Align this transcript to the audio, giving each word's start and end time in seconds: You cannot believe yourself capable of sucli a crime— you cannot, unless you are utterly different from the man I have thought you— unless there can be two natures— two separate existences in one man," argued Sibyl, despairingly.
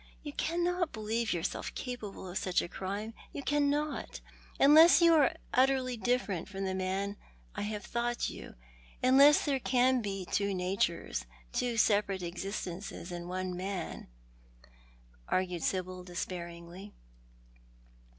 You 0.23 0.33
cannot 0.33 0.91
believe 0.93 1.31
yourself 1.31 1.75
capable 1.75 2.27
of 2.27 2.39
sucli 2.39 2.63
a 2.63 2.67
crime— 2.67 3.13
you 3.33 3.43
cannot, 3.43 4.19
unless 4.59 4.99
you 4.99 5.13
are 5.13 5.35
utterly 5.53 5.95
different 5.95 6.49
from 6.49 6.65
the 6.65 6.73
man 6.73 7.17
I 7.53 7.61
have 7.61 7.85
thought 7.85 8.27
you— 8.27 8.55
unless 9.03 9.45
there 9.45 9.59
can 9.59 10.01
be 10.01 10.25
two 10.25 10.55
natures— 10.55 11.27
two 11.53 11.77
separate 11.77 12.23
existences 12.23 13.11
in 13.11 13.27
one 13.27 13.55
man," 13.55 14.07
argued 15.27 15.61
Sibyl, 15.61 16.03
despairingly. 16.03 16.95